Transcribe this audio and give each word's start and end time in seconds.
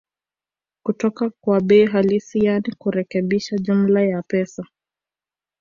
kutoka 0.85 1.29
kwa 1.43 1.61
bei 1.61 1.85
halisi 1.85 2.45
yaani 2.45 2.75
kurekebisha 2.79 3.57
jumla 3.57 4.01
ya 4.01 4.21
pesa 4.21 4.65